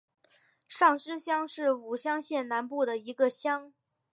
[0.67, 3.71] 上司乡是武乡县南部的一个乡。